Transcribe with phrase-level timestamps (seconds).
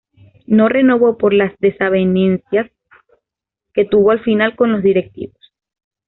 [0.47, 2.71] No renovó por las desavenencias
[3.75, 5.37] que tuvo al final con los directivos.